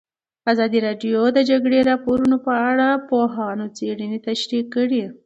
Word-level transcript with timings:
ازادي 0.51 0.79
راډیو 0.87 1.21
د 1.31 1.33
د 1.37 1.39
جګړې 1.49 1.79
راپورونه 1.89 2.35
په 2.45 2.53
اړه 2.69 2.87
د 2.99 3.03
پوهانو 3.07 3.65
څېړنې 3.77 4.19
تشریح 4.27 4.63
کړې. 4.75 5.03